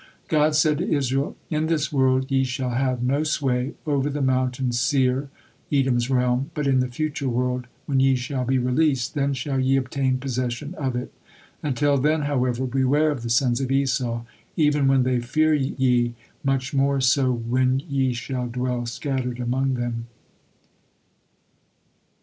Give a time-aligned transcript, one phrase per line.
[0.29, 4.71] God said to Israel: "In this world ye shall have no sway over the mountain
[4.71, 5.29] Seir,
[5.71, 9.75] Edom's realm, but in the future world, when ye shall be released, then shall ye
[9.77, 11.13] obtain possession of it.
[11.61, 14.23] Until then, however, beware of the sons of Esau,
[14.57, 20.07] even when they fear ye, much more so when ye shall dwell scattered among them."